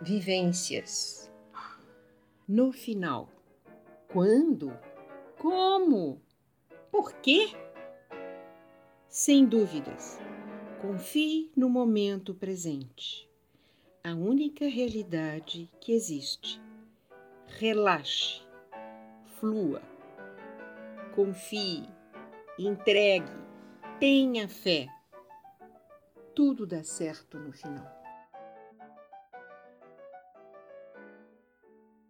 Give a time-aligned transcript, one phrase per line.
[0.00, 1.30] vivências.
[2.48, 3.28] No final,
[4.08, 4.72] quando?
[5.38, 6.20] Como?
[6.90, 7.50] Por quê?
[9.08, 10.18] Sem dúvidas,
[10.80, 13.28] confie no momento presente,
[14.02, 16.60] a única realidade que existe.
[17.58, 18.40] Relaxe,
[19.38, 19.82] flua,
[21.14, 21.86] confie,
[22.58, 23.30] entregue,
[23.98, 24.88] tenha fé.
[26.34, 27.99] Tudo dá certo no final.